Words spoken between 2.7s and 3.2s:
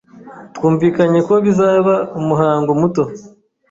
muto.